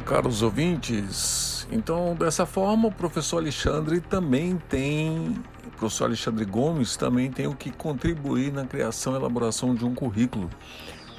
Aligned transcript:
Caros 0.00 0.42
ouvintes. 0.42 1.66
Então, 1.70 2.14
dessa 2.14 2.44
forma, 2.44 2.88
o 2.88 2.92
professor 2.92 3.38
Alexandre 3.38 4.00
também 4.00 4.56
tem, 4.68 5.36
o 5.66 5.70
professor 5.78 6.04
Alexandre 6.04 6.44
Gomes 6.44 6.96
também 6.96 7.30
tem 7.30 7.46
o 7.46 7.54
que 7.54 7.70
contribuir 7.70 8.52
na 8.52 8.64
criação 8.64 9.14
e 9.14 9.16
elaboração 9.16 9.74
de 9.74 9.84
um 9.84 9.94
currículo, 9.94 10.50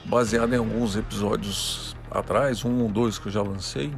baseado 0.05 0.53
em 0.53 0.57
alguns 0.57 0.95
episódios 0.95 1.95
atrás, 2.09 2.65
um 2.65 2.81
ou 2.81 2.89
dois 2.89 3.17
que 3.17 3.27
eu 3.27 3.31
já 3.31 3.41
lancei. 3.41 3.93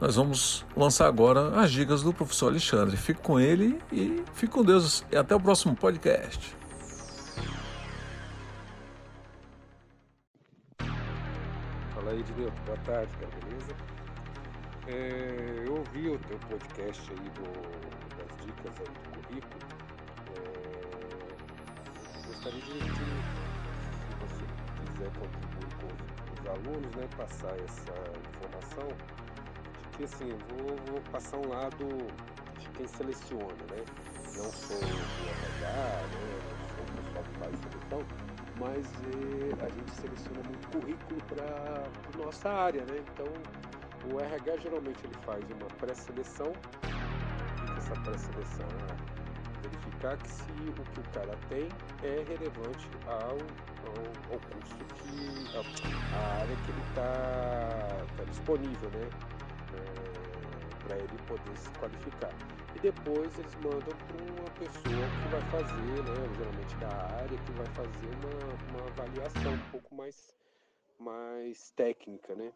Nós 0.00 0.16
vamos 0.16 0.64
lançar 0.74 1.06
agora 1.06 1.60
as 1.60 1.70
dicas 1.70 2.02
do 2.02 2.12
professor 2.12 2.48
Alexandre. 2.48 2.96
Fique 2.96 3.20
com 3.20 3.38
ele 3.38 3.78
e 3.92 4.22
fique 4.32 4.52
com 4.52 4.64
Deus. 4.64 5.04
E 5.12 5.16
até 5.16 5.34
o 5.34 5.40
próximo 5.40 5.76
podcast. 5.76 6.59
Fala 12.10 12.18
aí, 12.18 12.26
Ednilton. 12.28 12.64
Boa 12.66 12.78
tarde, 12.78 13.16
cara, 13.18 13.30
beleza? 13.44 13.72
É, 14.88 15.64
eu 15.64 15.76
ouvi 15.76 16.08
o 16.08 16.18
teu 16.18 16.38
podcast 16.40 17.08
aí 17.12 17.30
do, 17.30 17.46
das 18.16 18.26
dicas 18.44 18.74
aí 18.80 18.88
do 18.88 19.00
currículo. 19.14 19.62
É, 20.34 20.42
gostaria 22.26 22.60
de, 22.60 23.06
se 23.94 24.10
você 24.18 24.44
quiser 24.90 25.10
contribuir 25.20 25.72
com 25.78 25.86
os 26.34 26.42
alunos, 26.48 26.90
né, 26.96 27.06
passar 27.16 27.54
essa 27.60 27.94
informação, 28.34 28.88
de 29.78 29.96
que 29.96 30.02
assim, 30.02 30.36
vou, 30.48 30.76
vou 30.90 31.00
passar 31.12 31.36
um 31.36 31.48
lado 31.48 31.86
de 32.58 32.68
quem 32.70 32.88
seleciona, 32.88 33.64
né? 33.70 33.84
Não 34.36 34.50
sou 34.50 34.80
do 34.80 35.28
RH, 35.28 36.08
né? 36.10 36.40
Não 36.58 36.68
sou 36.74 36.82
o 36.82 36.90
pessoal 36.90 37.22
que 37.22 37.34
faz 37.38 37.54
seleção, 37.60 38.04
mas 38.70 38.86
eh, 38.86 39.64
a 39.64 39.68
gente 39.68 39.90
seleciona 39.90 40.40
muito 40.46 40.68
currículo 40.68 41.20
para 41.28 42.24
nossa 42.24 42.48
área, 42.48 42.82
né? 42.82 43.02
Então, 43.12 43.26
o 44.12 44.20
RH 44.20 44.58
geralmente 44.58 45.04
ele 45.04 45.14
faz 45.24 45.44
uma 45.50 45.66
pré-seleção, 45.78 46.52
e 46.86 47.78
essa 47.78 47.92
pré-seleção 48.02 48.66
é 48.88 49.68
verificar 49.68 50.16
que 50.18 50.28
se 50.30 50.52
o 50.68 50.72
que 50.72 51.00
o 51.00 51.04
cara 51.12 51.36
tem 51.48 51.68
é 52.02 52.24
relevante 52.28 52.88
ao, 53.06 53.38
ao, 53.88 54.32
ao 54.32 54.38
curso 54.38 54.76
que 54.94 55.56
a, 55.56 56.16
a 56.16 56.40
área 56.40 56.56
que 56.64 56.70
ele 56.70 56.80
está 56.90 58.06
tá 58.16 58.24
disponível, 58.24 58.90
né? 58.90 59.08
Para 60.82 60.96
ele 60.96 61.18
poder 61.28 61.56
se 61.56 61.70
qualificar. 61.78 62.32
E 62.74 62.78
depois 62.78 63.38
eles 63.38 63.54
mandam 63.56 63.80
para 63.80 64.16
uma 64.16 64.50
pessoa 64.58 65.10
que 65.10 65.28
vai 65.28 65.42
fazer, 65.42 66.04
né, 66.04 66.34
geralmente 66.36 66.76
da 66.78 66.88
área, 66.88 67.38
que 67.38 67.52
vai 67.52 67.66
fazer 67.68 68.08
uma, 68.08 68.78
uma 68.78 68.86
avaliação 68.86 69.54
um 69.54 69.70
pouco 69.70 69.94
mais, 69.94 70.34
mais 70.98 71.70
técnica, 71.72 72.34
né? 72.34 72.52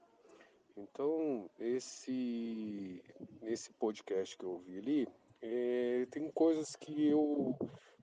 Então, 0.76 1.48
esse, 1.58 3.02
esse 3.42 3.72
podcast 3.74 4.36
que 4.36 4.44
eu 4.44 4.50
ouvi 4.50 4.78
ali, 4.78 5.08
é, 5.40 6.06
tem 6.10 6.30
coisas 6.30 6.74
que 6.74 7.08
eu 7.08 7.56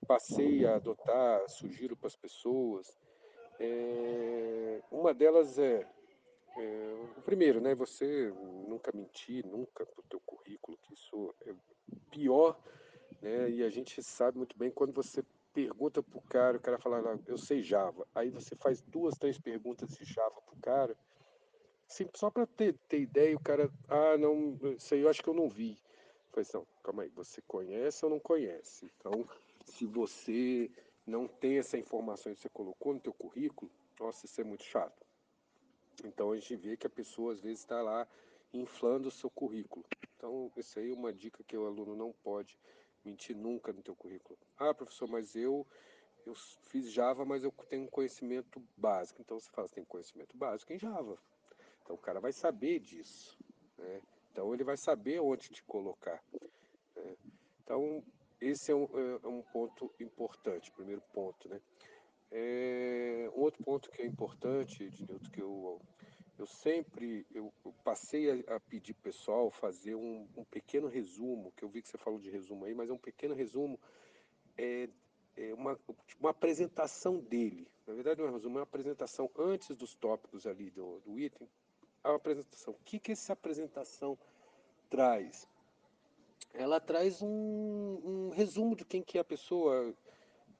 passei 0.06 0.64
a 0.66 0.76
adotar, 0.76 1.48
sugiro 1.48 1.96
para 1.96 2.06
as 2.08 2.16
pessoas. 2.16 2.96
É, 3.58 4.80
uma 4.90 5.12
delas 5.12 5.58
é 5.58 5.86
é, 6.56 6.94
o 7.16 7.22
primeiro, 7.22 7.60
né? 7.60 7.74
Você 7.74 8.32
nunca 8.68 8.92
mentir, 8.94 9.44
nunca 9.46 9.86
pro 9.86 10.02
teu 10.04 10.20
currículo, 10.20 10.78
que 10.78 10.94
isso 10.94 11.34
é 11.46 11.54
pior, 12.10 12.58
né? 13.20 13.50
E 13.50 13.62
a 13.62 13.70
gente 13.70 14.02
sabe 14.02 14.38
muito 14.38 14.56
bem 14.56 14.70
quando 14.70 14.92
você 14.92 15.24
pergunta 15.52 16.02
pro 16.02 16.20
cara, 16.22 16.56
o 16.56 16.60
cara 16.60 16.78
fala, 16.78 17.18
eu 17.26 17.38
sei 17.38 17.62
Java. 17.62 18.06
Aí 18.14 18.30
você 18.30 18.56
faz 18.56 18.80
duas, 18.82 19.16
três 19.18 19.38
perguntas 19.38 19.90
de 19.90 20.04
Java 20.04 20.40
pro 20.42 20.56
cara, 20.56 20.96
assim, 21.88 22.08
só 22.14 22.30
para 22.30 22.46
ter, 22.46 22.74
ter 22.88 23.00
ideia, 23.00 23.36
o 23.36 23.42
cara, 23.42 23.70
ah, 23.88 24.16
não, 24.16 24.58
aí 24.90 25.00
eu 25.00 25.08
acho 25.08 25.22
que 25.22 25.28
eu 25.28 25.34
não 25.34 25.48
vi. 25.48 25.72
Eu 26.34 26.44
falei, 26.44 26.48
não, 26.54 26.66
calma 26.82 27.02
aí, 27.02 27.08
você 27.10 27.42
conhece 27.42 28.04
ou 28.04 28.10
não 28.10 28.18
conhece? 28.18 28.90
Então, 28.98 29.28
se 29.66 29.84
você 29.84 30.70
não 31.06 31.28
tem 31.28 31.58
essa 31.58 31.76
informação 31.76 32.34
que 32.34 32.40
você 32.40 32.48
colocou 32.48 32.94
no 32.94 33.00
teu 33.00 33.12
currículo, 33.12 33.70
nossa, 34.00 34.24
isso 34.24 34.40
é 34.40 34.44
muito 34.44 34.64
chato. 34.64 35.11
Então 36.04 36.32
a 36.32 36.36
gente 36.36 36.56
vê 36.56 36.76
que 36.76 36.86
a 36.86 36.90
pessoa 36.90 37.32
às 37.32 37.40
vezes 37.40 37.60
está 37.60 37.80
lá 37.82 38.06
inflando 38.52 39.08
o 39.08 39.12
seu 39.12 39.30
currículo. 39.30 39.84
Então, 40.16 40.52
isso 40.56 40.78
aí 40.78 40.90
é 40.90 40.94
uma 40.94 41.12
dica 41.12 41.42
que 41.42 41.56
o 41.56 41.66
aluno 41.66 41.96
não 41.96 42.12
pode 42.22 42.56
mentir 43.04 43.36
nunca 43.36 43.72
no 43.72 43.82
teu 43.82 43.96
currículo. 43.96 44.38
Ah, 44.58 44.72
professor, 44.72 45.08
mas 45.08 45.34
eu 45.34 45.66
eu 46.24 46.34
fiz 46.34 46.92
Java, 46.92 47.24
mas 47.24 47.42
eu 47.42 47.52
tenho 47.68 47.88
conhecimento 47.88 48.62
básico. 48.76 49.20
Então 49.20 49.38
você 49.38 49.50
fala, 49.50 49.66
você 49.66 49.74
tem 49.74 49.84
conhecimento 49.84 50.36
básico 50.36 50.72
em 50.72 50.78
Java. 50.78 51.18
Então 51.82 51.96
o 51.96 51.98
cara 51.98 52.20
vai 52.20 52.32
saber 52.32 52.78
disso. 52.78 53.36
Né? 53.76 54.00
Então 54.30 54.54
ele 54.54 54.62
vai 54.62 54.76
saber 54.76 55.20
onde 55.20 55.48
te 55.48 55.62
colocar. 55.64 56.22
Né? 56.94 57.16
Então 57.64 58.04
esse 58.40 58.70
é 58.70 58.74
um, 58.74 58.88
é 59.22 59.26
um 59.26 59.42
ponto 59.42 59.92
importante, 60.00 60.70
primeiro 60.72 61.02
ponto, 61.12 61.48
né? 61.48 61.60
É, 62.34 63.30
outro 63.34 63.62
ponto 63.62 63.90
que 63.90 64.00
é 64.00 64.06
importante, 64.06 64.84
Ednilton, 64.84 65.30
que 65.30 65.42
eu, 65.42 65.78
eu 66.38 66.46
sempre 66.46 67.26
eu, 67.34 67.52
passei 67.84 68.30
a, 68.30 68.56
a 68.56 68.60
pedir 68.60 68.94
pessoal 68.94 69.50
fazer 69.50 69.94
um, 69.94 70.26
um, 70.34 70.42
pequeno 70.44 70.88
resumo, 70.88 71.52
que 71.54 71.62
eu 71.62 71.68
vi 71.68 71.82
que 71.82 71.88
você 71.88 71.98
falou 71.98 72.18
de 72.18 72.30
resumo 72.30 72.64
aí, 72.64 72.74
mas 72.74 72.88
é 72.88 72.92
um 72.92 72.98
pequeno 72.98 73.34
resumo, 73.34 73.78
é, 74.56 74.88
é 75.36 75.52
uma, 75.52 75.78
uma 76.18 76.30
apresentação 76.30 77.18
dele. 77.18 77.68
Na 77.86 77.92
verdade, 77.92 78.20
não 78.20 78.28
é 78.28 78.30
um 78.30 78.34
resumo, 78.34 78.56
é 78.56 78.60
uma 78.60 78.64
apresentação 78.64 79.30
antes 79.38 79.76
dos 79.76 79.94
tópicos 79.94 80.46
ali 80.46 80.70
do, 80.70 81.00
do 81.00 81.20
item, 81.20 81.46
a 82.02 82.14
apresentação. 82.14 82.72
O 82.72 82.84
que, 82.84 82.98
que 82.98 83.12
essa 83.12 83.34
apresentação 83.34 84.18
traz? 84.88 85.46
Ela 86.54 86.80
traz 86.80 87.20
um, 87.20 87.28
um 87.28 88.30
resumo 88.30 88.74
de 88.74 88.86
quem 88.86 89.02
que 89.02 89.18
é 89.18 89.20
a 89.20 89.24
pessoa, 89.24 89.94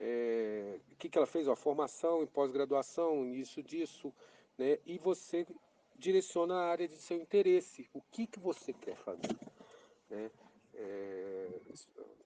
é, 0.05 0.81
o 0.91 0.97
que, 0.97 1.09
que 1.09 1.17
ela 1.17 1.29
fez, 1.29 1.47
a 1.47 1.55
formação 1.55 2.25
em 2.25 2.27
pós-graduação, 2.27 3.25
isso 3.25 3.63
disso, 3.63 4.13
né? 4.59 4.79
E 4.85 4.99
você 4.99 5.47
direciona 5.97 6.57
a 6.57 6.71
área 6.71 6.89
de 6.89 6.97
seu 6.97 7.17
interesse, 7.17 7.89
o 7.95 8.03
que, 8.11 8.27
que 8.27 8.41
você 8.41 8.73
quer 8.73 8.97
fazer, 8.97 9.39
né? 10.11 10.29
É, 10.75 11.49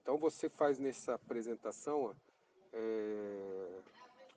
então 0.01 0.17
você 0.17 0.49
faz 0.49 0.79
nessa 0.79 1.13
apresentação 1.13 2.15
é, 2.73 3.79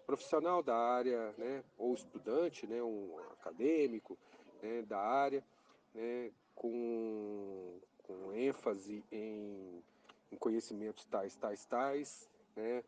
profissional 0.04 0.62
da 0.62 0.76
área, 0.76 1.32
né? 1.38 1.64
Ou 1.78 1.94
estudante, 1.94 2.66
né? 2.66 2.82
Um 2.82 3.18
acadêmico 3.41 4.18
né? 4.60 4.82
da 4.82 4.98
área, 4.98 5.42
né? 5.94 6.30
Com, 6.54 7.80
com 8.03 8.34
ênfase 8.34 9.03
em, 9.10 9.82
em 10.30 10.36
conhecimentos 10.36 11.06
tais, 11.06 11.34
tais, 11.36 11.65
tais, 11.65 12.30
né? 12.54 12.84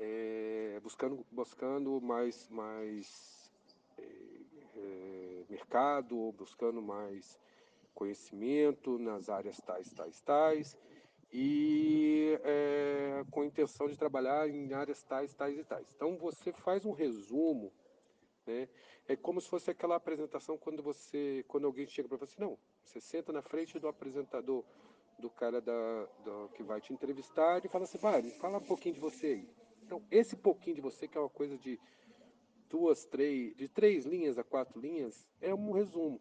É, 0.00 0.80
buscando, 0.82 1.24
buscando 1.30 2.00
mais, 2.00 2.48
mais 2.48 3.52
é, 3.98 5.44
mercado, 5.48 6.32
buscando 6.32 6.80
mais 6.80 7.38
conhecimento 7.94 8.98
nas 8.98 9.28
áreas 9.28 9.58
tais, 9.58 9.92
tais, 9.92 10.20
tais, 10.22 10.78
e 11.30 12.38
é, 12.42 13.24
com 13.30 13.42
a 13.42 13.46
intenção 13.46 13.88
de 13.88 13.96
trabalhar 13.96 14.48
em 14.48 14.72
áreas 14.72 15.02
tais, 15.02 15.34
tais 15.34 15.58
e 15.58 15.64
tais. 15.64 15.86
Então 15.94 16.16
você 16.16 16.50
faz 16.50 16.84
um 16.86 16.92
resumo, 16.92 17.70
né? 18.46 18.68
É 19.06 19.16
como 19.16 19.40
se 19.40 19.48
fosse 19.48 19.70
aquela 19.70 19.96
apresentação 19.96 20.56
quando 20.56 20.82
você, 20.82 21.44
quando 21.46 21.66
alguém 21.66 21.86
chega 21.86 22.08
para 22.08 22.16
você, 22.16 22.40
não, 22.40 22.56
você 22.82 23.00
senta 23.00 23.32
na 23.32 23.42
frente 23.42 23.78
do 23.78 23.86
apresentador, 23.86 24.64
do 25.18 25.28
cara 25.28 25.60
da, 25.60 26.08
que 26.54 26.62
vai 26.62 26.80
te 26.80 26.92
entrevistar 26.92 27.62
e 27.64 27.68
fala 27.68 27.84
assim, 27.84 27.98
vai, 27.98 28.22
fala 28.22 28.58
um 28.58 28.62
pouquinho 28.62 28.94
de 28.94 29.00
você 29.00 29.26
aí. 29.26 29.48
Então, 29.90 30.04
esse 30.08 30.36
pouquinho 30.36 30.76
de 30.76 30.80
você, 30.80 31.08
que 31.08 31.18
é 31.18 31.20
uma 31.20 31.28
coisa 31.28 31.58
de 31.58 31.76
duas, 32.68 33.04
três, 33.04 33.56
de 33.56 33.66
três 33.66 34.06
linhas 34.06 34.38
a 34.38 34.44
quatro 34.44 34.80
linhas, 34.80 35.26
é 35.40 35.52
um 35.52 35.72
resumo. 35.72 36.20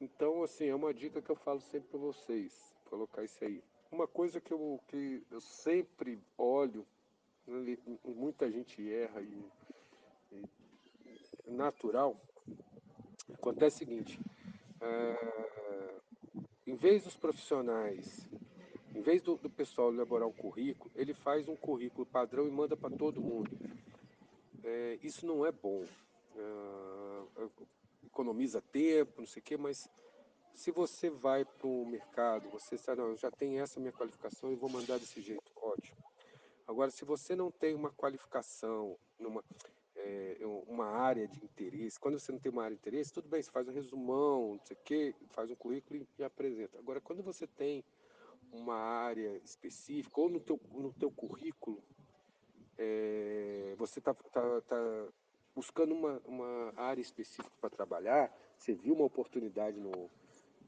Então, 0.00 0.42
assim, 0.42 0.66
é 0.66 0.74
uma 0.74 0.92
dica 0.92 1.22
que 1.22 1.30
eu 1.30 1.36
falo 1.36 1.60
sempre 1.60 1.88
para 1.90 2.00
vocês, 2.00 2.74
colocar 2.86 3.22
isso 3.22 3.44
aí. 3.44 3.62
Uma 3.88 4.08
coisa 4.08 4.40
que 4.40 4.52
eu, 4.52 4.80
que 4.88 5.24
eu 5.30 5.40
sempre 5.40 6.20
olho, 6.36 6.84
muita 8.04 8.50
gente 8.50 8.92
erra 8.92 9.20
e, 9.20 9.44
e 10.32 11.50
natural, 11.52 12.20
acontece 13.32 13.76
o 13.76 13.78
seguinte, 13.78 14.18
é, 14.80 16.00
em 16.66 16.74
vez 16.74 17.04
dos 17.04 17.16
profissionais, 17.16 18.28
em 18.94 19.00
vez 19.00 19.22
do, 19.22 19.36
do 19.36 19.50
pessoal 19.50 19.92
elaborar 19.92 20.28
um 20.28 20.32
currículo, 20.32 20.90
ele 20.94 21.14
faz 21.14 21.48
um 21.48 21.56
currículo 21.56 22.06
padrão 22.06 22.46
e 22.46 22.50
manda 22.50 22.76
para 22.76 22.94
todo 22.94 23.20
mundo. 23.20 23.50
É, 24.62 24.98
isso 25.02 25.26
não 25.26 25.44
é 25.44 25.52
bom. 25.52 25.84
É, 26.36 27.48
economiza 28.04 28.60
tempo, 28.60 29.20
não 29.20 29.26
sei 29.26 29.40
o 29.40 29.44
quê, 29.44 29.56
mas 29.56 29.88
se 30.54 30.70
você 30.70 31.08
vai 31.08 31.44
para 31.44 31.66
o 31.66 31.86
mercado, 31.86 32.48
você 32.50 32.76
sabe, 32.76 33.00
não, 33.00 33.08
eu 33.08 33.16
já 33.16 33.30
tenho 33.30 33.60
essa 33.60 33.80
minha 33.80 33.92
qualificação 33.92 34.52
e 34.52 34.56
vou 34.56 34.68
mandar 34.68 34.98
desse 34.98 35.20
jeito, 35.20 35.50
ótimo. 35.56 35.96
Agora, 36.66 36.90
se 36.90 37.04
você 37.04 37.34
não 37.34 37.50
tem 37.50 37.74
uma 37.74 37.90
qualificação, 37.90 38.96
numa, 39.18 39.42
é, 39.96 40.38
uma 40.66 40.86
área 40.86 41.26
de 41.26 41.42
interesse, 41.42 41.98
quando 41.98 42.18
você 42.18 42.30
não 42.30 42.38
tem 42.38 42.52
uma 42.52 42.64
área 42.64 42.76
de 42.76 42.80
interesse, 42.80 43.12
tudo 43.12 43.28
bem, 43.28 43.42
você 43.42 43.50
faz 43.50 43.66
um 43.66 43.72
resumão, 43.72 44.54
não 44.54 44.64
sei 44.64 44.76
o 44.76 44.80
quê, 44.84 45.14
faz 45.30 45.50
um 45.50 45.56
currículo 45.56 46.06
e, 46.18 46.24
apresenta. 46.24 46.78
Agora, 46.78 47.00
quando 47.00 47.22
você 47.22 47.46
tem 47.46 47.84
uma 48.52 48.76
área 48.76 49.40
específica, 49.44 50.20
ou 50.20 50.28
no 50.28 50.38
teu, 50.38 50.60
no 50.72 50.92
teu 50.92 51.10
currículo, 51.10 51.82
é, 52.78 53.74
você 53.78 53.98
está 53.98 54.12
tá, 54.12 54.60
tá 54.60 55.08
buscando 55.54 55.94
uma, 55.94 56.20
uma 56.26 56.72
área 56.76 57.00
específica 57.00 57.50
para 57.60 57.70
trabalhar, 57.70 58.32
você 58.56 58.74
viu 58.74 58.94
uma 58.94 59.04
oportunidade 59.04 59.80
no, 59.80 60.10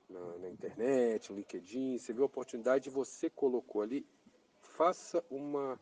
na, 0.08 0.38
na, 0.38 0.48
internet, 0.48 1.30
no 1.30 1.38
LinkedIn, 1.38 1.98
você 1.98 2.12
viu 2.12 2.22
a 2.22 2.26
oportunidade 2.26 2.88
e 2.88 2.92
você 2.92 3.28
colocou 3.30 3.82
ali, 3.82 4.06
faça 4.60 5.24
uma, 5.30 5.78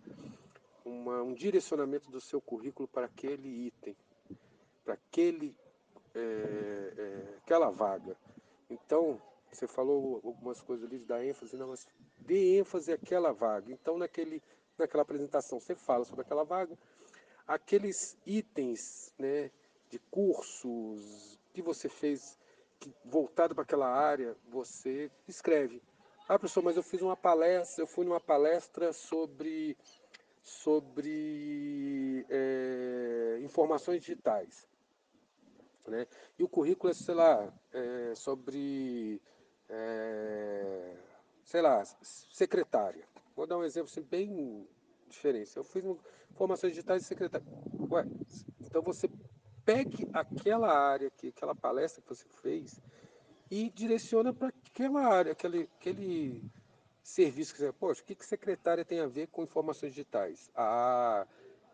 uma, 0.85 1.23
um 1.23 1.35
direcionamento 1.35 2.11
do 2.11 2.21
seu 2.21 2.41
currículo 2.41 2.89
para 2.89 3.07
aquele 3.07 3.67
item, 3.67 3.97
para 4.85 4.95
aquele, 4.95 5.57
é, 6.15 6.95
é, 6.97 7.37
aquela 7.39 7.71
vaga. 7.71 8.17
Então, 8.69 9.21
você 9.57 9.67
falou 9.67 10.21
algumas 10.25 10.61
coisas 10.61 10.87
ali 10.87 10.99
de 10.99 11.05
dar 11.05 11.25
ênfase, 11.25 11.57
não, 11.57 11.69
mas 11.69 11.87
dê 12.19 12.59
ênfase 12.59 12.93
àquela 12.93 13.33
vaga. 13.33 13.71
Então, 13.73 13.99
naquele, 13.99 14.43
naquela 14.79 15.03
apresentação, 15.03 15.61
você 15.61 15.75
fala 15.75 16.05
sobre 16.05 16.23
aquela 16.23 16.45
vaga, 16.45 16.77
aqueles 17.47 18.17
itens 18.27 19.15
né, 19.19 19.51
de 19.91 19.99
cursos 20.11 21.39
que 21.53 21.61
você 21.61 21.89
fez 21.89 22.39
que, 22.81 22.93
voltado 23.05 23.55
para 23.55 23.63
aquela 23.63 23.89
área, 23.89 24.37
você 24.49 25.11
escreve. 25.29 25.83
Ah, 26.29 26.39
professor, 26.39 26.63
mas 26.63 26.77
eu 26.77 26.83
fiz 26.83 27.03
uma 27.03 27.17
palestra, 27.17 27.83
eu 27.83 27.87
fui 27.87 28.05
numa 28.05 28.21
palestra 28.21 28.93
sobre, 28.93 29.77
sobre 30.41 32.25
é, 32.31 33.39
informações 33.43 34.01
digitais. 34.01 34.67
Né? 35.87 36.07
E 36.39 36.45
o 36.45 36.49
currículo 36.49 36.91
é, 36.91 36.95
sei 36.95 37.15
lá, 37.15 37.53
é, 37.73 38.15
sobre, 38.15 39.21
é, 39.73 40.95
sei 41.45 41.63
lá, 41.63 41.83
secretária. 41.85 43.05
Vou 43.35 43.47
dar 43.47 43.57
um 43.57 43.65
exemplo 43.65 43.91
assim, 43.91 44.03
bem 44.03 44.69
diferente. 45.09 45.57
Eu 45.57 45.65
fiz 45.65 45.83
informações 46.31 46.71
digitais 46.71 47.03
de 47.03 47.09
secretária. 47.09 47.47
Ué, 47.91 48.07
então 48.61 48.83
você 48.83 49.09
pegue 49.65 50.09
aquela 50.13 50.71
área, 50.73 51.11
que, 51.11 51.29
aquela 51.29 51.55
palestra 51.55 52.03
que 52.03 52.09
você 52.09 52.29
fez 52.43 52.81
e 53.51 53.71
direciona 53.71 54.33
para 54.33 54.49
aquela 54.49 55.03
área, 55.03 55.33
aquele, 55.33 55.69
aquele 55.79 56.45
serviço 57.03 57.55
que 57.55 57.61
você... 57.61 57.73
Poxa, 57.73 58.03
o 58.03 58.05
que, 58.05 58.15
que 58.15 58.27
secretária 58.27 58.85
tem 58.85 59.01
a 59.01 59.07
ver 59.07 59.29
com 59.29 59.43
informações 59.43 59.91
digitais? 59.91 60.51
Ah, 60.55 61.27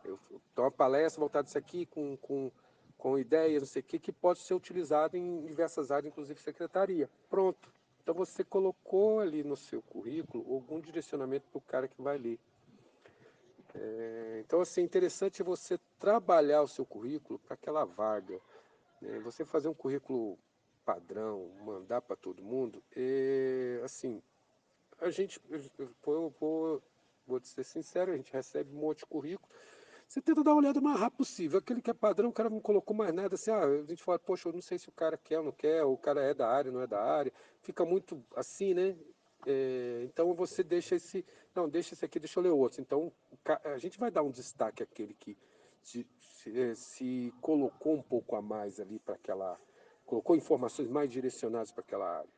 eu 0.05 0.19
dou 0.55 0.65
uma 0.65 0.71
palestra 0.71 1.21
voltada 1.21 1.49
isso 1.49 1.59
aqui 1.59 1.87
com, 1.87 2.17
com, 2.17 2.51
com 2.97 3.19
ideias, 3.19 3.63
não 3.63 3.69
sei 3.69 3.81
o 3.81 3.85
que, 3.85 3.99
que 3.99 4.13
pode 4.13 4.41
ser 4.41 4.55
utilizado 4.55 5.17
em 5.17 5.45
diversas 5.45 5.91
áreas, 5.91 6.13
inclusive 6.13 6.41
secretaria. 6.41 7.09
Pronto. 7.29 7.73
Então 8.09 8.17
você 8.17 8.43
colocou 8.43 9.21
ali 9.21 9.45
no 9.45 9.55
seu 9.55 9.83
currículo 9.83 10.43
algum 10.51 10.81
direcionamento 10.81 11.47
para 11.51 11.59
o 11.59 11.61
cara 11.61 11.87
que 11.87 12.01
vai 12.01 12.17
ler. 12.17 12.39
É, 13.75 14.43
então, 14.43 14.63
assim, 14.63 14.81
interessante 14.81 15.43
você 15.43 15.79
trabalhar 15.99 16.63
o 16.63 16.67
seu 16.67 16.87
currículo 16.87 17.39
para 17.39 17.53
aquela 17.53 17.85
vaga. 17.85 18.41
Né? 19.03 19.19
Você 19.19 19.45
fazer 19.45 19.69
um 19.69 19.75
currículo 19.75 20.39
padrão, 20.87 21.51
mandar 21.63 22.01
para 22.01 22.17
todo 22.17 22.43
mundo, 22.43 22.83
é, 22.97 23.79
assim, 23.85 24.23
a 24.99 25.11
gente, 25.11 25.39
eu 25.79 25.91
vou, 26.03 26.31
vou, 26.41 26.83
vou 27.27 27.41
ser 27.43 27.63
sincero, 27.63 28.11
a 28.11 28.17
gente 28.17 28.33
recebe 28.33 28.75
um 28.75 28.81
monte 28.81 29.01
de 29.01 29.07
currículo, 29.07 29.53
você 30.09 30.23
tenta 30.23 30.43
dar 30.43 30.53
uma 30.53 30.61
olhada 30.61 30.81
o 30.81 30.83
mais 30.83 30.99
rápido 30.99 31.19
possível. 31.19 31.59
Aquele 31.59 31.83
que 31.83 31.91
é 31.91 31.95
padrão, 31.95 32.31
o 32.31 32.33
cara 32.33 32.49
não 32.49 32.61
colocou 32.61 32.97
mais 32.97 33.13
nada, 33.13 33.35
assim, 33.35 33.51
ah, 33.51 33.63
a 33.63 33.85
gente 33.85 34.03
fala, 34.03 34.19
poxa, 34.19 34.49
eu 34.49 34.55
não 34.55 34.63
sei 34.63 34.79
se 34.79 34.89
o 34.89 34.93
cara 34.93 35.19
quer 35.19 35.39
ou 35.39 35.45
não 35.45 35.53
quer, 35.53 35.85
ou 35.85 35.93
o 35.93 35.99
cara 35.99 36.23
é 36.23 36.33
da 36.33 36.49
área, 36.49 36.73
não 36.73 36.81
é 36.81 36.87
da 36.87 37.01
área, 37.01 37.33
fica 37.61 37.85
muito 37.85 38.25
assim, 38.35 38.73
né? 38.73 38.97
É, 39.47 40.03
então 40.05 40.35
você 40.35 40.65
deixa 40.65 40.97
esse, 40.97 41.25
não, 41.55 41.69
deixa 41.69 41.95
esse 41.95 42.05
aqui, 42.05 42.19
deixa 42.19 42.39
eu 42.39 42.43
ler 42.43 42.51
outro. 42.51 42.81
Então 42.81 43.13
a 43.65 43.79
gente 43.79 43.99
vai 43.99 44.11
dar 44.11 44.23
um 44.23 44.31
destaque 44.31 44.83
àquele 44.83 45.15
que 45.15 45.37
se, 45.83 46.07
se, 46.21 46.59
é, 46.59 46.75
se 46.75 47.33
colocou 47.41 47.95
um 47.95 48.03
pouco 48.03 48.35
a 48.35 48.43
mais 48.43 48.81
ali 48.81 48.99
para 48.99 49.15
aquela 49.15 49.59
colocou 50.07 50.35
informações 50.35 50.89
mais 50.89 51.11
direcionadas 51.11 51.71
para 51.71 51.83
aquela 51.83 52.19
área. 52.21 52.31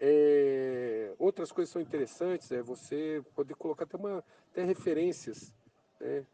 É, 0.00 1.14
outras 1.18 1.52
coisas 1.52 1.70
são 1.70 1.82
interessantes, 1.82 2.50
é 2.50 2.62
você 2.62 3.22
poder 3.34 3.54
colocar 3.54 3.84
até, 3.84 3.96
uma, 3.96 4.24
até 4.50 4.64
referências. 4.64 5.52
Né? 6.04 6.26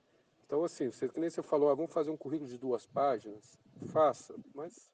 Então, 0.44 0.64
assim, 0.64 0.90
você, 0.90 1.08
que 1.08 1.20
nem 1.20 1.30
você 1.30 1.42
falou, 1.42 1.70
ah, 1.70 1.74
vamos 1.74 1.92
fazer 1.92 2.10
um 2.10 2.16
currículo 2.16 2.50
de 2.50 2.58
duas 2.58 2.84
páginas, 2.84 3.56
faça, 3.92 4.34
mas 4.52 4.90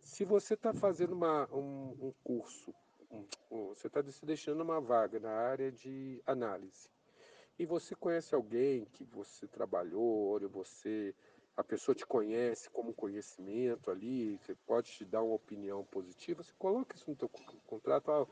se 0.00 0.24
você 0.24 0.54
está 0.54 0.74
fazendo 0.74 1.12
uma, 1.12 1.48
um, 1.54 1.96
um 2.00 2.12
curso, 2.24 2.74
um, 3.08 3.24
você 3.68 3.86
está 3.86 4.02
se 4.02 4.26
deixando 4.26 4.60
uma 4.62 4.80
vaga 4.80 5.20
na 5.20 5.30
área 5.30 5.70
de 5.70 6.20
análise, 6.26 6.90
e 7.56 7.64
você 7.64 7.94
conhece 7.94 8.34
alguém 8.34 8.84
que 8.86 9.04
você 9.04 9.46
trabalhou, 9.46 10.02
ou 10.02 10.48
você 10.48 11.14
a 11.56 11.64
pessoa 11.64 11.94
te 11.94 12.04
conhece 12.04 12.68
como 12.68 12.92
conhecimento 12.92 13.90
ali, 13.90 14.36
você 14.38 14.54
pode 14.66 14.90
te 14.90 15.04
dar 15.06 15.22
uma 15.22 15.34
opinião 15.34 15.84
positiva, 15.84 16.42
você 16.42 16.52
coloca 16.58 16.94
isso 16.94 17.08
no 17.08 17.16
teu 17.16 17.30
contrato. 17.64 18.10
Ah, 18.10 18.26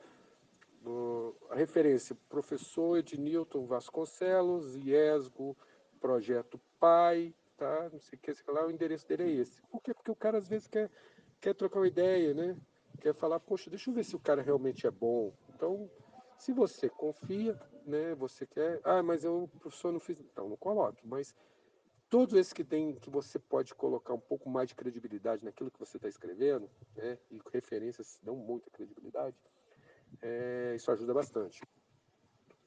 a 1.48 1.54
referência, 1.54 2.14
professor 2.28 2.98
Ednilton 2.98 3.64
Vasconcelos, 3.64 4.76
IESGO, 4.76 5.56
projeto 6.04 6.60
PAI, 6.78 7.34
tá? 7.56 7.88
não 7.90 7.98
sei 7.98 8.18
o 8.18 8.20
que, 8.20 8.34
sei 8.34 8.52
lá, 8.52 8.66
o 8.66 8.70
endereço 8.70 9.08
dele 9.08 9.22
é 9.22 9.30
esse. 9.40 9.62
Por 9.70 9.80
quê? 9.80 9.94
Porque 9.94 10.10
o 10.10 10.14
cara 10.14 10.36
às 10.36 10.46
vezes 10.46 10.68
quer, 10.68 10.90
quer 11.40 11.54
trocar 11.54 11.80
uma 11.80 11.88
ideia, 11.88 12.34
né? 12.34 12.54
Quer 13.00 13.14
falar, 13.14 13.40
poxa, 13.40 13.70
deixa 13.70 13.88
eu 13.88 13.94
ver 13.94 14.04
se 14.04 14.14
o 14.14 14.20
cara 14.20 14.42
realmente 14.42 14.86
é 14.86 14.90
bom. 14.90 15.32
Então, 15.54 15.90
se 16.36 16.52
você 16.52 16.90
confia, 16.90 17.58
né, 17.86 18.14
você 18.16 18.46
quer, 18.46 18.82
ah, 18.84 19.02
mas 19.02 19.24
eu, 19.24 19.48
professor 19.58 19.92
não 19.92 19.98
fiz, 19.98 20.20
então 20.20 20.46
não 20.46 20.58
coloque, 20.58 21.06
mas 21.06 21.34
todos 22.10 22.34
esses 22.34 22.52
que 22.52 22.64
tem 22.64 22.96
que 22.96 23.08
você 23.08 23.38
pode 23.38 23.74
colocar 23.74 24.12
um 24.12 24.20
pouco 24.20 24.50
mais 24.50 24.68
de 24.68 24.74
credibilidade 24.74 25.42
naquilo 25.42 25.70
que 25.70 25.78
você 25.78 25.96
está 25.96 26.08
escrevendo, 26.08 26.68
né, 26.94 27.18
e 27.30 27.40
referências 27.50 28.18
dão 28.22 28.36
muita 28.36 28.68
credibilidade, 28.70 29.36
é, 30.20 30.74
isso 30.76 30.92
ajuda 30.92 31.14
bastante. 31.14 31.62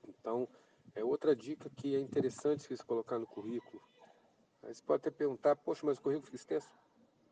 Então, 0.08 0.50
é 0.98 1.04
outra 1.04 1.36
dica 1.36 1.70
que 1.70 1.96
é 1.96 2.00
interessante 2.00 2.68
você 2.68 2.84
colocar 2.84 3.20
no 3.20 3.28
currículo. 3.28 3.82
Aí 4.64 4.74
você 4.74 4.82
pode 4.82 5.02
até 5.02 5.12
perguntar, 5.12 5.56
poxa, 5.56 5.86
mas 5.86 5.98
o 5.98 6.02
currículo 6.02 6.26
fica 6.26 6.36
extenso? 6.36 6.70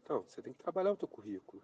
Não, 0.08 0.22
você 0.22 0.42
tem 0.42 0.54
que 0.54 0.62
trabalhar 0.62 0.92
o 0.92 0.96
teu 0.96 1.08
currículo. 1.08 1.62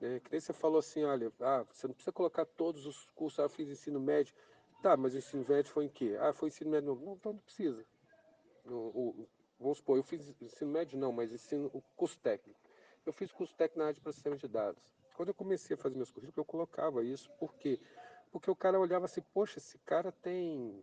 Né? 0.00 0.18
Que 0.20 0.32
nem 0.32 0.40
você 0.40 0.52
falou 0.52 0.78
assim, 0.78 1.04
olha, 1.04 1.30
ah, 1.40 1.64
você 1.70 1.86
não 1.86 1.94
precisa 1.94 2.12
colocar 2.12 2.46
todos 2.46 2.86
os 2.86 3.10
cursos, 3.10 3.38
ah, 3.38 3.44
eu 3.44 3.50
fiz 3.50 3.68
ensino 3.68 4.00
médio. 4.00 4.34
Tá, 4.82 4.96
mas 4.96 5.14
o 5.14 5.18
ensino 5.18 5.44
médio 5.46 5.70
foi 5.70 5.84
em 5.84 5.88
quê? 5.88 6.16
Ah, 6.20 6.32
foi 6.32 6.48
ensino 6.48 6.70
médio. 6.70 6.94
Não, 6.94 7.14
então 7.14 7.32
não 7.34 7.40
precisa. 7.40 7.84
O, 8.64 8.72
o, 8.72 9.28
vamos 9.60 9.78
supor, 9.78 9.98
eu 9.98 10.02
fiz 10.02 10.34
ensino 10.40 10.70
médio 10.70 10.98
não, 10.98 11.12
mas 11.12 11.32
ensino 11.32 11.70
o 11.72 11.82
curso 11.96 12.18
técnico. 12.18 12.58
Eu 13.04 13.12
fiz 13.12 13.30
curso 13.30 13.54
técnico 13.54 13.78
na 13.78 13.84
área 13.84 13.94
de 13.94 14.00
processamento 14.00 14.46
de 14.46 14.52
dados. 14.52 14.82
Quando 15.14 15.28
eu 15.28 15.34
comecei 15.34 15.74
a 15.74 15.78
fazer 15.78 15.96
meus 15.96 16.10
currículos, 16.10 16.36
eu 16.36 16.44
colocava 16.44 17.04
isso. 17.04 17.30
Por 17.38 17.54
quê? 17.54 17.78
Porque 18.32 18.50
o 18.50 18.56
cara 18.56 18.80
olhava 18.80 19.04
assim, 19.04 19.22
poxa, 19.32 19.58
esse 19.58 19.78
cara 19.78 20.10
tem, 20.10 20.82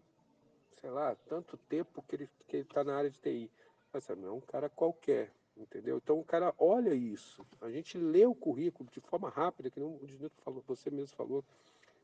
sei 0.79 0.89
lá, 0.89 1.15
tanto 1.27 1.57
tempo 1.57 2.01
que 2.03 2.15
ele 2.15 2.23
está 2.25 2.45
que 2.47 2.57
ele 2.57 2.65
tá 2.65 2.83
na 2.83 2.95
área 2.95 3.09
de 3.09 3.19
TI. 3.19 3.51
Mas 3.91 4.07
não 4.09 4.27
é 4.27 4.31
um 4.31 4.41
cara 4.41 4.69
qualquer, 4.69 5.31
entendeu? 5.55 5.97
Então 5.97 6.19
o 6.19 6.23
cara 6.23 6.53
olha 6.57 6.93
isso. 6.93 7.45
A 7.61 7.69
gente 7.69 7.97
lê 7.97 8.25
o 8.25 8.35
currículo 8.35 8.89
de 8.91 8.99
forma 8.99 9.29
rápida, 9.29 9.69
que 9.69 9.79
o 9.79 9.99
Dinito 10.05 10.35
falou, 10.43 10.63
você 10.67 10.89
mesmo 10.89 11.15
falou, 11.15 11.43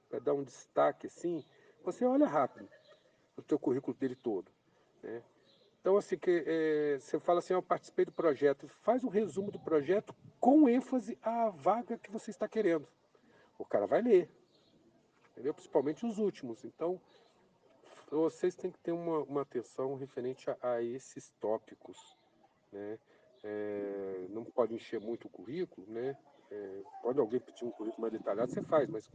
para 0.09 0.19
dar 0.19 0.33
um 0.33 0.43
destaque 0.43 1.07
assim, 1.07 1.43
você 1.83 2.05
olha 2.05 2.27
rápido 2.27 2.67
o 3.37 3.41
teu 3.41 3.57
currículo 3.57 3.95
dele 3.95 4.15
todo. 4.15 4.51
Né? 5.01 5.23
Então, 5.79 5.95
assim, 5.95 6.17
que, 6.17 6.43
é, 6.45 6.99
você 6.99 7.19
fala 7.19 7.39
assim, 7.39 7.53
eu 7.53 7.63
participei 7.63 8.05
do 8.05 8.11
projeto, 8.11 8.67
faz 8.81 9.03
um 9.03 9.09
resumo 9.09 9.49
do 9.49 9.59
projeto 9.59 10.13
com 10.39 10.67
ênfase 10.67 11.17
à 11.21 11.49
vaga 11.49 11.97
que 11.97 12.11
você 12.11 12.31
está 12.31 12.47
querendo. 12.47 12.87
O 13.57 13.65
cara 13.65 13.87
vai 13.87 14.01
ler, 14.01 14.29
entendeu? 15.31 15.53
principalmente 15.53 16.05
os 16.05 16.17
últimos. 16.17 16.65
Então, 16.65 16.99
vocês 18.09 18.55
têm 18.55 18.71
que 18.71 18.79
ter 18.79 18.91
uma, 18.91 19.19
uma 19.19 19.41
atenção 19.41 19.95
referente 19.95 20.49
a, 20.49 20.57
a 20.61 20.83
esses 20.83 21.29
tópicos. 21.39 21.97
Né? 22.71 22.99
É, 23.43 24.27
pode 24.53 24.73
encher 24.73 24.99
muito 24.99 25.27
o 25.27 25.29
currículo, 25.29 25.87
né? 25.87 26.17
É, 26.51 26.81
pode 27.01 27.19
alguém 27.19 27.39
pedir 27.39 27.63
um 27.63 27.71
currículo 27.71 28.01
mais 28.01 28.11
detalhado, 28.11 28.51
você 28.51 28.61
faz, 28.63 28.89
mas, 28.89 29.09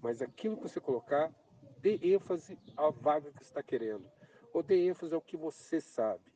mas 0.00 0.22
aquilo 0.22 0.56
que 0.56 0.62
você 0.62 0.80
colocar, 0.80 1.32
dê 1.78 1.98
ênfase 2.02 2.58
à 2.76 2.90
vaga 2.90 3.32
que 3.32 3.42
está 3.42 3.62
querendo, 3.62 4.08
ou 4.52 4.62
dê 4.62 4.86
ênfase 4.86 5.14
ao 5.14 5.20
que 5.20 5.36
você 5.36 5.80
sabe. 5.80 6.32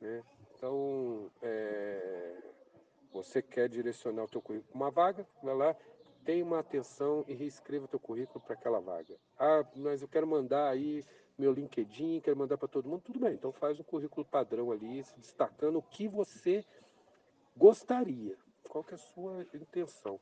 Né? 0.00 0.22
Então, 0.54 1.30
é, 1.40 2.36
você 3.12 3.40
quer 3.40 3.68
direcionar 3.68 4.24
o 4.24 4.28
teu 4.28 4.42
currículo 4.42 4.70
para 4.70 4.76
uma 4.76 4.90
vaga, 4.90 5.26
vai 5.42 5.54
lá, 5.54 5.76
tem 6.24 6.42
uma 6.42 6.60
atenção 6.60 7.24
e 7.28 7.34
reescreva 7.34 7.88
teu 7.88 8.00
currículo 8.00 8.40
para 8.40 8.54
aquela 8.54 8.80
vaga. 8.80 9.16
Ah, 9.38 9.64
mas 9.76 10.02
eu 10.02 10.08
quero 10.08 10.26
mandar 10.26 10.68
aí 10.68 11.04
meu 11.36 11.52
LinkedIn, 11.52 12.20
quero 12.20 12.36
mandar 12.36 12.56
para 12.56 12.68
todo 12.68 12.88
mundo, 12.88 13.02
tudo 13.02 13.18
bem. 13.18 13.34
Então 13.34 13.52
faz 13.52 13.78
um 13.78 13.84
currículo 13.84 14.24
padrão 14.24 14.70
ali, 14.70 15.04
destacando 15.18 15.78
o 15.78 15.82
que 15.82 16.08
você 16.08 16.64
gostaria, 17.56 18.36
qual 18.68 18.84
que 18.84 18.92
é 18.92 18.96
a 18.96 18.98
sua 18.98 19.46
intenção. 19.54 20.20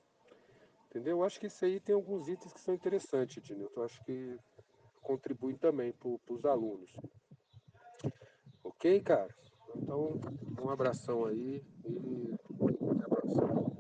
Entendeu? 0.89 1.19
Eu 1.19 1.25
acho 1.25 1.41
que 1.41 1.47
isso 1.47 1.65
aí 1.65 1.81
tem 1.81 1.95
alguns 1.95 2.29
itens 2.29 2.53
que 2.53 2.61
são 2.61 2.75
interessantes, 2.75 3.39
Ednilton. 3.39 3.81
Eu 3.81 3.85
acho 3.85 4.05
que 4.05 4.39
contribuem 5.03 5.57
também 5.57 5.93
para 5.93 6.35
os 6.35 6.45
alunos. 6.45 6.95
Ok, 8.63 9.01
cara? 9.01 9.35
Então, 9.75 10.21
um 10.63 10.69
abração 10.69 11.25
aí 11.25 11.65
e 11.87 12.35
até 12.91 13.05
a 13.05 13.09
próxima. 13.09 13.72